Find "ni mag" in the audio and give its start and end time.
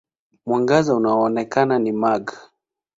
1.79-2.31